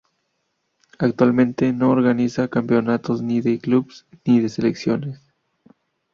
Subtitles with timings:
[0.97, 5.21] Actualmente no organiza campeonatos ni de clubes ni de selecciones.